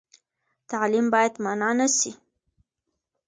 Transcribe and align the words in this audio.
تعلیم 0.69 1.05
باید 1.13 1.33
منع 1.43 1.71
نه 1.79 1.87
سي. 1.97 2.11